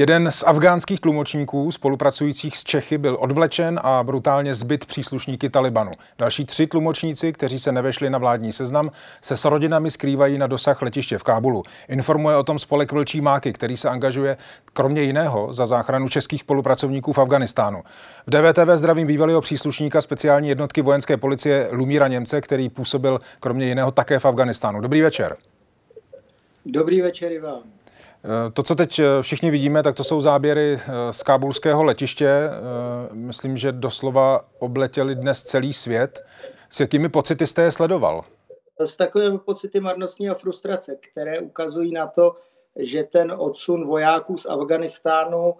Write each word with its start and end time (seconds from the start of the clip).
Jeden 0.00 0.30
z 0.30 0.44
afgánských 0.46 1.00
tlumočníků 1.00 1.72
spolupracujících 1.72 2.56
s 2.56 2.64
Čechy 2.64 2.98
byl 2.98 3.16
odvlečen 3.20 3.80
a 3.82 4.02
brutálně 4.02 4.54
zbyt 4.54 4.84
příslušníky 4.84 5.50
Talibanu. 5.50 5.92
Další 6.18 6.44
tři 6.44 6.66
tlumočníci, 6.66 7.32
kteří 7.32 7.58
se 7.58 7.72
nevešli 7.72 8.10
na 8.10 8.18
vládní 8.18 8.52
seznam, 8.52 8.90
se 9.22 9.36
s 9.36 9.44
rodinami 9.44 9.90
skrývají 9.90 10.38
na 10.38 10.46
dosah 10.46 10.82
letiště 10.82 11.18
v 11.18 11.22
Kábulu. 11.22 11.62
Informuje 11.88 12.36
o 12.36 12.42
tom 12.42 12.58
spolek 12.58 12.92
Vlčí 12.92 13.20
máky, 13.20 13.52
který 13.52 13.76
se 13.76 13.88
angažuje 13.88 14.36
kromě 14.72 15.02
jiného 15.02 15.52
za 15.52 15.66
záchranu 15.66 16.08
českých 16.08 16.40
spolupracovníků 16.40 17.12
v 17.12 17.18
Afganistánu. 17.18 17.82
V 18.26 18.30
DVTV 18.30 18.68
zdravím 18.74 19.06
bývalého 19.06 19.40
příslušníka 19.40 20.00
speciální 20.00 20.48
jednotky 20.48 20.82
vojenské 20.82 21.16
policie 21.16 21.68
Lumíra 21.72 22.08
Němce, 22.08 22.40
který 22.40 22.68
působil 22.68 23.20
kromě 23.40 23.66
jiného 23.66 23.90
také 23.90 24.18
v 24.18 24.24
Afganistánu. 24.24 24.80
Dobrý 24.80 25.00
večer. 25.02 25.36
Dobrý 26.66 27.00
večer 27.00 27.32
i 27.32 27.38
vám. 27.38 27.79
Eh, 28.24 28.50
to, 28.50 28.62
co 28.62 28.74
teď 28.74 28.98
eh, 28.98 29.04
všichni 29.22 29.50
vidíme, 29.50 29.82
tak 29.82 29.96
to 29.96 30.04
jsou 30.04 30.20
záběry 30.20 30.74
eh, 30.74 31.12
z 31.12 31.22
kábulského 31.22 31.82
letiště. 31.82 32.50
Myslím, 33.12 33.56
že 33.56 33.72
doslova 33.72 34.44
obletěli 34.58 35.14
dnes 35.14 35.42
celý 35.42 35.72
svět. 35.72 36.20
S 36.70 36.80
jakými 36.80 37.08
pocity 37.08 37.46
jste 37.46 37.62
je 37.62 37.72
sledoval? 37.72 38.24
S 38.80 38.96
takovými 38.96 39.38
pocity 39.38 39.80
marnostní 39.80 40.30
a 40.30 40.34
frustrace, 40.34 40.96
které 41.12 41.40
ukazují 41.40 41.92
na 41.92 42.06
to, 42.06 42.36
že 42.76 43.02
ten 43.02 43.32
odsun 43.38 43.86
vojáků 43.86 44.36
z 44.36 44.46
Afganistánu 44.46 45.54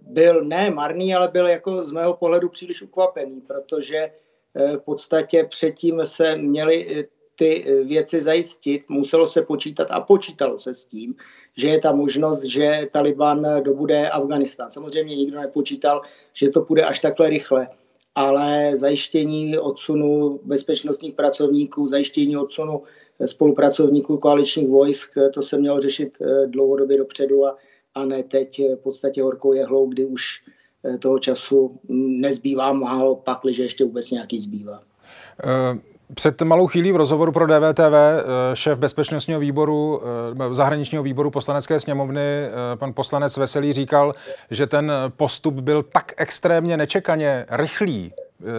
byl 0.00 0.44
ne 0.44 0.70
marný, 0.70 1.14
ale 1.14 1.28
byl 1.28 1.48
jako 1.48 1.84
z 1.84 1.90
mého 1.90 2.14
pohledu 2.14 2.48
příliš 2.48 2.82
ukvapený, 2.82 3.40
protože 3.40 4.10
v 4.54 4.78
podstatě 4.78 5.44
předtím 5.44 6.06
se 6.06 6.36
měli 6.36 7.08
ty 7.36 7.64
eh, 7.64 7.84
věci 7.84 8.22
zajistit, 8.22 8.90
muselo 8.90 9.26
se 9.26 9.42
počítat 9.42 9.88
a 9.90 10.00
počítalo 10.00 10.58
se 10.58 10.74
s 10.74 10.84
tím, 10.84 11.14
že 11.56 11.68
je 11.68 11.80
ta 11.80 11.92
možnost, 11.92 12.44
že 12.44 12.88
Taliban 12.92 13.46
dobude 13.62 14.08
Afganistán. 14.08 14.70
Samozřejmě 14.70 15.16
nikdo 15.16 15.40
nepočítal, 15.40 16.02
že 16.32 16.50
to 16.50 16.60
půjde 16.60 16.84
až 16.84 17.00
takhle 17.00 17.30
rychle, 17.30 17.68
ale 18.14 18.76
zajištění 18.76 19.58
odsunu 19.58 20.40
bezpečnostních 20.44 21.14
pracovníků, 21.14 21.86
zajištění 21.86 22.36
odsunu 22.36 22.82
spolupracovníků 23.24 24.18
koaličních 24.18 24.68
vojsk, 24.68 25.10
to 25.34 25.42
se 25.42 25.58
mělo 25.58 25.80
řešit 25.80 26.18
eh, 26.20 26.46
dlouhodobě 26.46 26.98
dopředu 26.98 27.46
a, 27.46 27.56
a 27.94 28.04
ne 28.04 28.22
teď 28.22 28.62
v 28.74 28.76
podstatě 28.82 29.22
horkou 29.22 29.52
jehlou, 29.52 29.86
kdy 29.86 30.04
už 30.04 30.42
eh, 30.84 30.98
toho 30.98 31.18
času 31.18 31.80
nezbývá 31.88 32.72
málo, 32.72 33.16
pakliže 33.16 33.62
ještě 33.62 33.84
vůbec 33.84 34.10
nějaký 34.10 34.40
zbývá. 34.40 34.82
Uh... 35.44 35.95
Před 36.14 36.42
malou 36.42 36.66
chvílí 36.66 36.92
v 36.92 36.96
rozhovoru 36.96 37.32
pro 37.32 37.46
DVTV 37.46 37.80
eh, 37.80 38.22
šéf 38.54 38.78
bezpečnostního 38.78 39.40
výboru, 39.40 40.00
eh, 40.50 40.54
zahraničního 40.54 41.02
výboru 41.02 41.30
poslanecké 41.30 41.80
sněmovny, 41.80 42.20
eh, 42.20 42.48
pan 42.76 42.92
poslanec 42.92 43.36
Veselý 43.36 43.72
říkal, 43.72 44.14
že 44.50 44.66
ten 44.66 44.92
postup 45.16 45.54
byl 45.54 45.82
tak 45.82 46.12
extrémně 46.16 46.76
nečekaně 46.76 47.46
rychlý 47.50 48.12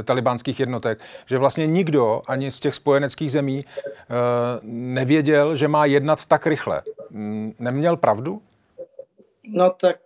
talibánských 0.04 0.60
jednotek, 0.60 1.00
že 1.26 1.38
vlastně 1.38 1.68
nikdo 1.68 2.22
ani 2.28 2.52
z 2.52 2.60
těch 2.60 2.76
spojeneckých 2.76 3.32
zemí 3.32 3.66
nevěděl, 4.64 5.56
že 5.56 5.68
má 5.68 5.86
jednat 5.86 6.26
tak 6.26 6.48
rychle. 6.48 6.82
Mm, 7.12 7.54
neměl 7.60 7.98
pravdu? 7.98 8.42
No 9.48 9.70
tak 9.70 9.98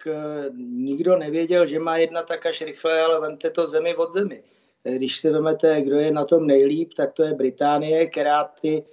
nikdo 0.58 1.18
nevěděl, 1.18 1.66
že 1.66 1.80
má 1.80 1.98
jednat 1.98 2.28
tak 2.28 2.46
až 2.46 2.62
rychle, 2.62 3.02
ale 3.02 3.22
vemte 3.22 3.50
to 3.50 3.68
zemi 3.68 3.96
od 3.96 4.12
zemi. 4.12 4.42
Když 4.84 5.20
si 5.20 5.30
vezmete, 5.30 5.82
kdo 5.82 5.96
je 5.96 6.12
na 6.12 6.26
tom 6.26 6.48
nejlíp, 6.48 6.94
tak 6.94 7.14
to 7.14 7.24
je 7.24 7.34
Británie, 7.34 8.08
která 8.08 8.44
ty 8.44 8.84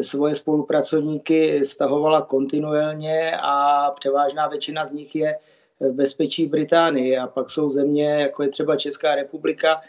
svoje 0.00 0.34
spolupracovníky 0.34 1.64
stahovala 1.64 2.22
kontinuálně 2.22 3.32
a 3.42 3.90
převážná 3.90 4.48
většina 4.48 4.86
z 4.86 4.92
nich 4.92 5.14
je 5.14 5.38
v 5.80 5.92
bezpečí 5.92 6.46
v 6.46 6.50
Británii. 6.50 7.16
A 7.16 7.26
pak 7.26 7.50
jsou 7.50 7.70
země, 7.70 8.10
jako 8.10 8.42
je 8.42 8.48
třeba 8.48 8.76
Česká 8.76 9.14
republika, 9.14 9.80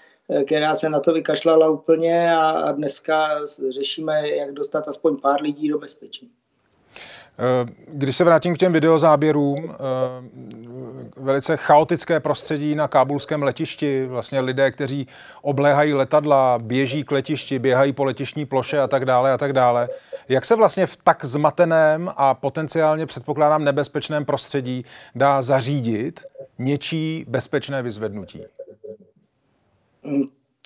která 0.45 0.75
se 0.75 0.89
na 0.89 0.99
to 0.99 1.13
vykašlala 1.13 1.69
úplně 1.69 2.35
a 2.35 2.71
dneska 2.71 3.29
řešíme, 3.69 4.29
jak 4.29 4.51
dostat 4.53 4.87
aspoň 4.87 5.17
pár 5.17 5.41
lidí 5.41 5.69
do 5.69 5.79
bezpečí. 5.79 6.31
Eh, 7.39 7.71
když 7.87 8.15
se 8.15 8.23
vrátím 8.23 8.55
k 8.55 8.57
těm 8.57 8.73
videozáběrům, 8.73 9.71
eh, 9.71 9.75
velice 11.17 11.57
chaotické 11.57 12.19
prostředí 12.19 12.75
na 12.75 12.87
kábulském 12.87 13.43
letišti, 13.43 14.05
vlastně 14.05 14.39
lidé, 14.39 14.71
kteří 14.71 15.07
obléhají 15.41 15.93
letadla, 15.93 16.59
běží 16.59 17.03
k 17.03 17.11
letišti, 17.11 17.59
běhají 17.59 17.93
po 17.93 18.03
letišní 18.03 18.45
ploše 18.45 18.79
a 18.79 18.87
tak 18.87 19.05
dále 19.05 19.33
a 19.33 19.37
tak 19.37 19.53
dále. 19.53 19.89
Jak 20.29 20.45
se 20.45 20.55
vlastně 20.55 20.87
v 20.87 20.95
tak 20.95 21.25
zmateném 21.25 22.11
a 22.15 22.33
potenciálně 22.33 23.05
předpokládám 23.05 23.63
nebezpečném 23.63 24.25
prostředí 24.25 24.85
dá 25.15 25.41
zařídit 25.41 26.19
něčí 26.59 27.25
bezpečné 27.27 27.81
vyzvednutí? 27.81 28.43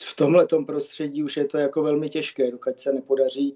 V 0.02 0.16
tomhle 0.16 0.48
prostředí 0.66 1.24
už 1.24 1.38
je 1.38 1.46
to 1.46 1.58
jako 1.58 1.84
velmi 1.84 2.10
těžké, 2.10 2.52
dokud 2.52 2.80
se 2.80 2.94
nepodaří 2.94 3.56